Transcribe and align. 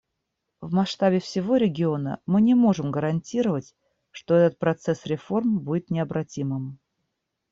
В 0.61 0.73
масштабе 0.73 1.19
всего 1.19 1.57
региона 1.57 2.19
мы 2.25 2.41
не 2.41 2.55
можем 2.55 2.89
гарантировать, 2.89 3.75
что 4.09 4.33
этот 4.33 4.57
процесс 4.57 5.05
реформ 5.05 5.59
будет 5.59 5.91
необратимым. 5.91 6.79